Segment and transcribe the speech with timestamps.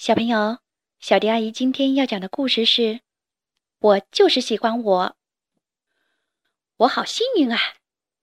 [0.00, 0.60] 小朋友，
[0.98, 2.80] 小迪阿姨今天要讲的故事是
[3.80, 5.06] 《我就是喜欢我》。
[6.78, 7.58] 我好幸运啊！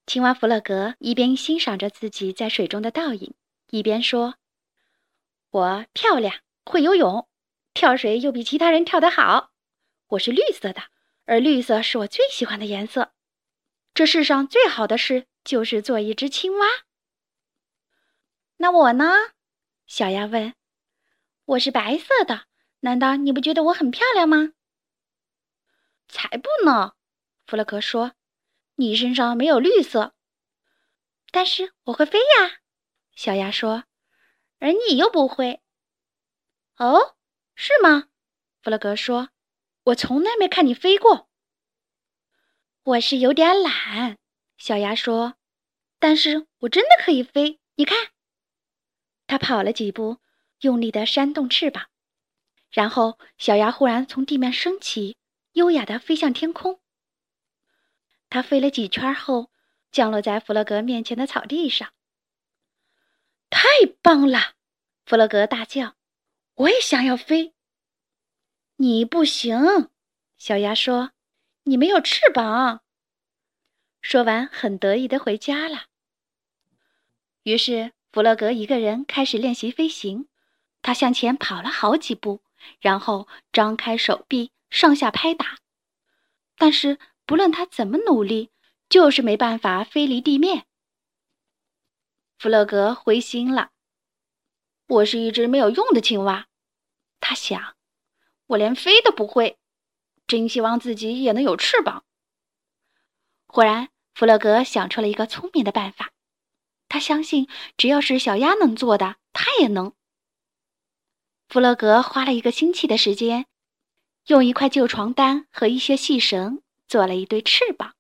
[0.07, 3.35] 青蛙弗洛格一边欣赏着自己在水中的倒影，
[3.69, 4.37] 一边说
[5.51, 7.29] ：“我漂亮，会游泳，
[7.76, 9.51] 跳水又比其他人跳得好。
[10.07, 10.85] 我是绿色的，
[11.25, 13.13] 而绿色是我最喜欢的颜色。
[13.94, 16.66] 这世上最好的事就是做一只青蛙。”
[18.57, 19.13] 那我呢？
[19.85, 20.55] 小鸭问。
[21.48, 22.45] 我是白色的，
[22.81, 24.51] 难道你不觉得我很漂亮吗？
[26.09, 26.95] 才不呢！
[27.45, 28.15] 弗洛格说
[28.75, 30.13] ：“你身上没有绿色。”
[31.31, 32.59] 但是我会飞呀，
[33.15, 33.85] 小鸭说
[34.59, 35.61] ：“而你又不会。”
[36.75, 37.15] 哦，
[37.55, 38.09] 是吗？
[38.61, 39.29] 弗洛格说
[39.85, 41.29] ：“我从来没看你飞过。”
[42.83, 44.17] 我是有点懒，
[44.57, 45.35] 小鸭说
[45.97, 48.09] ：“但是我真的可以飞，你看。”
[49.27, 50.19] 他跑了几步。
[50.61, 51.88] 用力地扇动翅膀，
[52.71, 55.17] 然后小鸭忽然从地面升起，
[55.53, 56.80] 优雅地飞向天空。
[58.30, 59.52] 它飞了几圈后，
[59.91, 61.94] 降落在弗洛格面前的草地上。
[63.50, 63.67] 太
[64.02, 64.55] 棒了！
[65.05, 65.95] 弗洛格大叫
[66.55, 67.53] ：“我也想要飞。”
[68.78, 69.89] 你不行，
[70.38, 71.11] 小鸭说
[71.63, 72.83] ：“你没有翅膀。”
[74.02, 75.85] 说完，很得意的回家了。
[77.44, 80.28] 于是，弗洛格一个人开始练习飞行。
[80.88, 82.39] 他向前跑了好几步，
[82.80, 85.57] 然后张开手臂上下拍打，
[86.57, 88.52] 但是不论他怎么努力，
[88.88, 90.66] 就是没办法飞离地面。
[92.39, 93.71] 弗洛格灰心了。
[94.88, 96.47] 我是一只没有用的青蛙，
[97.19, 97.75] 他想，
[98.45, 99.57] 我连飞都不会，
[100.25, 102.05] 真希望自己也能有翅膀。
[103.45, 106.13] 忽然，弗洛格想出了一个聪明的办法，
[106.88, 109.91] 他相信只要是小鸭能做的，他也能。
[111.48, 113.45] 弗洛格花了一个星期的时间，
[114.26, 117.95] 用一块旧床单和一些细绳做了一对翅膀。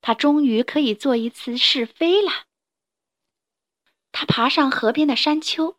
[0.00, 2.30] 他终于可以做一次试飞了。
[4.10, 5.76] 他爬上河边的山丘，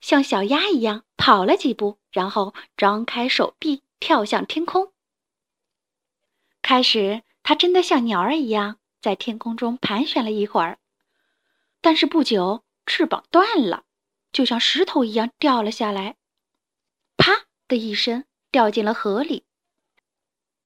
[0.00, 4.92] 像小鸭一样跑了几步，然后张开手臂跳向天空。
[6.62, 10.78] 开始，他真的像鸟儿一样在天空中盘旋了一会儿，
[11.82, 13.84] 但是不久，翅膀断了。
[14.34, 16.16] 就像石头一样掉了下来，
[17.16, 19.44] 啪的一声掉进了河里。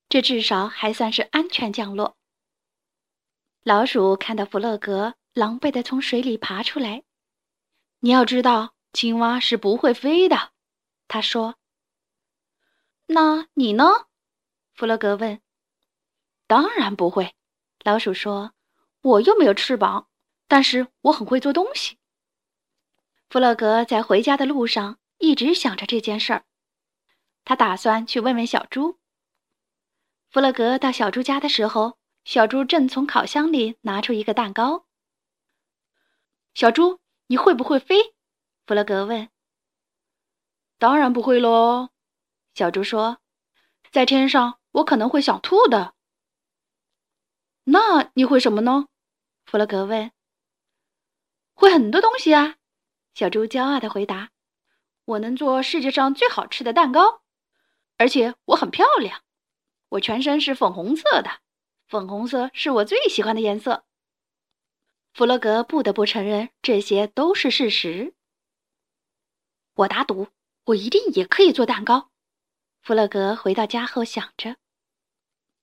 [0.09, 2.17] 这至少还算是安全降落。
[3.62, 7.03] 老鼠看到弗洛格狼狈地从水里爬出来，
[8.01, 10.53] 你要知道，青蛙是不会飞的，
[11.06, 11.56] 他说。
[13.05, 13.85] 那你呢？
[14.73, 15.43] 弗洛格问。
[16.47, 17.35] 当然不会，
[17.85, 18.55] 老鼠说。
[19.03, 20.09] 我又没有翅膀，
[20.49, 21.99] 但是我很会做东西。
[23.28, 26.44] 弗洛格在回家的路上一直想着这件事儿，
[27.44, 28.99] 他打算去问问小猪。
[30.31, 34.87] 弗洛格到小猪家的时候，小猪正从烤箱里拿出一个蛋糕。
[36.55, 38.15] 小猪，你会不会飞？
[38.67, 39.28] 弗洛格问。
[40.78, 41.91] 当然不会喽，
[42.55, 43.19] 小猪说，
[43.93, 45.94] 在天上我可能会想吐的。
[47.65, 48.88] 那你会什么呢？
[49.44, 50.11] 弗洛格问。
[51.53, 52.55] 会很多东西啊。
[53.19, 54.31] 小猪骄傲地回答
[55.05, 57.23] ：“我能做世界上最好吃的蛋糕，
[57.97, 59.25] 而且我很漂亮。
[59.89, 61.41] 我全身是粉红色的，
[61.89, 63.84] 粉红色是我最喜欢的颜色。”
[65.15, 68.15] 弗洛格不得不承认，这些都是事实。
[69.75, 70.29] 我打赌，
[70.67, 72.12] 我一定也可以做蛋糕。
[72.83, 74.59] 弗洛格回到家后想着，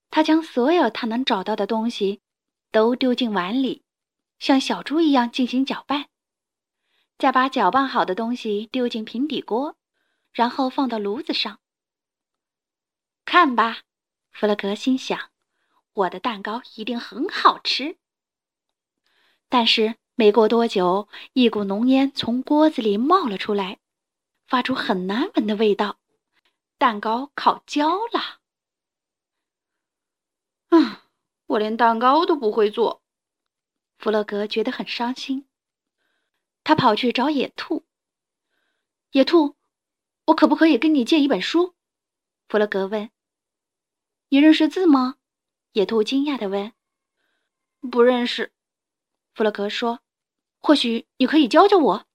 [0.09, 2.19] 他将所有他能找到的东西
[2.73, 3.85] 都丢进碗里，
[4.39, 6.09] 像小猪一样进行搅拌。
[7.17, 9.77] 再把搅拌好的东西丢进平底锅，
[10.31, 11.59] 然后放到炉子上。
[13.23, 13.83] 看吧，
[14.31, 15.31] 弗洛格心想，
[15.93, 17.97] 我的蛋糕一定很好吃。
[19.47, 23.79] 但是没过多久，一股浓烟从锅子里冒了出来，
[24.45, 25.99] 发出很难闻的味道，
[26.77, 28.41] 蛋糕烤焦了。
[30.69, 31.05] 啊，
[31.47, 33.01] 我连蛋糕都不会做，
[33.97, 35.47] 弗洛格觉得很伤心。
[36.65, 37.85] 他跑去找野兔。
[39.11, 39.55] 野兔，
[40.25, 41.75] 我可不可以跟你借一本书？
[42.49, 43.11] 弗洛格问。
[44.29, 45.17] 你认识字吗？
[45.73, 46.73] 野兔惊讶地问。
[47.91, 48.51] 不认识，
[49.33, 50.01] 弗洛格说。
[50.59, 52.07] 或许你可以教教我。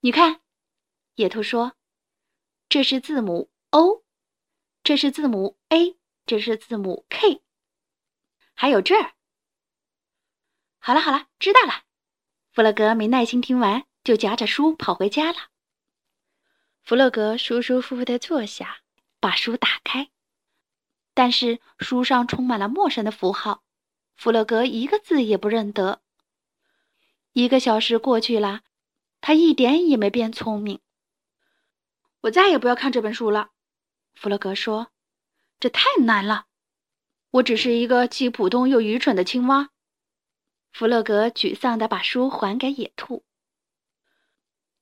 [0.00, 0.40] 你看，
[1.14, 1.76] 野兔说，
[2.68, 4.04] 这是字母 O，
[4.82, 5.96] 这是字母 A，
[6.26, 7.42] 这是字母 K，
[8.54, 9.14] 还有这儿。
[10.80, 11.84] 好了好了，知道了。
[12.60, 15.38] 弗洛格没耐心听完，就夹着书跑回家了。
[16.82, 18.80] 弗洛格舒舒服服地坐下，
[19.18, 20.10] 把书打开，
[21.14, 23.62] 但是书上充满了陌生的符号，
[24.14, 26.02] 弗洛格一个字也不认得。
[27.32, 28.60] 一个小时过去了，
[29.22, 30.80] 他一点也没变聪明。
[32.20, 33.52] 我再也不要看这本书了，
[34.12, 34.88] 弗洛格说
[35.58, 36.44] ：“这太难了，
[37.30, 39.70] 我只是一个既普通又愚蠢的青蛙。”
[40.72, 43.24] 弗洛格沮丧地把书还给野兔。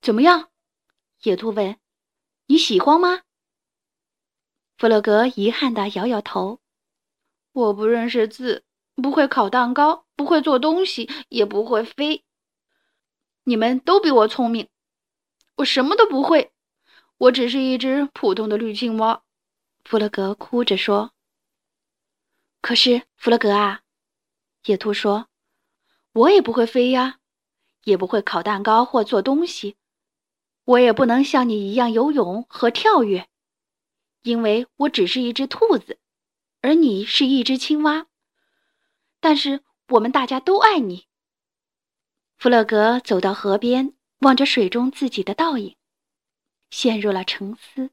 [0.01, 0.49] 怎么样？
[1.23, 1.77] 野兔问。
[2.47, 3.21] “你喜欢吗？”
[4.77, 6.61] 弗洛格遗憾地摇摇头。
[7.51, 8.63] “我不认识字，
[8.95, 12.23] 不会烤蛋糕，不会做东西，也不会飞。
[13.43, 14.69] 你们都比我聪明，
[15.57, 16.53] 我什么都不会。
[17.17, 19.23] 我只是一只普通的绿青蛙。”
[19.83, 21.13] 弗洛格哭着说。
[22.61, 23.81] “可是，弗洛格啊，”
[24.65, 25.28] 野兔说。
[26.19, 27.19] 我也不会飞呀，
[27.85, 29.77] 也不会烤蛋糕或做东西，
[30.65, 33.29] 我也不能像你一样游泳和跳跃，
[34.23, 35.97] 因为我只是一只兔子，
[36.61, 38.07] 而你是一只青蛙。
[39.21, 41.05] 但是我们大家都爱你。
[42.37, 45.77] 弗洛格走到河边，望着水中自己的倒影，
[46.69, 47.91] 陷入了沉思。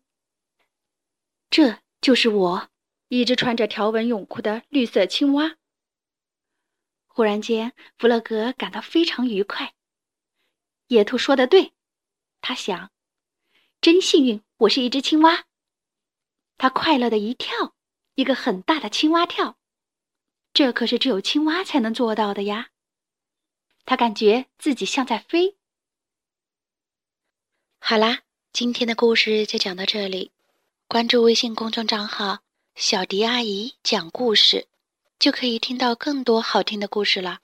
[1.49, 2.69] 这就是我，
[3.07, 5.57] 一只穿着条纹泳裤的绿色青蛙。
[7.17, 9.73] 忽然间，弗洛格感到非常愉快。
[10.89, 11.73] 野兔说的对，
[12.43, 12.91] 他想，
[13.81, 15.47] 真幸运，我是一只青蛙。
[16.59, 17.75] 他快乐的一跳，
[18.17, 19.57] 一个很大的青蛙跳，
[20.53, 22.69] 这可是只有青蛙才能做到的呀。
[23.87, 25.57] 他感觉自己像在飞。
[27.79, 30.33] 好啦，今天的故事就讲到这里。
[30.87, 32.41] 关注微信公众账号
[32.77, 34.69] “小迪阿姨讲故事”。
[35.19, 37.39] 就可以听到更多好听的故事了。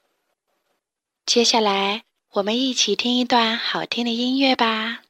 [1.25, 5.02] 接下来，我们一起听一段好听的音乐吧。